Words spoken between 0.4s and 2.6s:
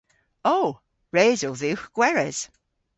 O! Res o dhywgh gweres.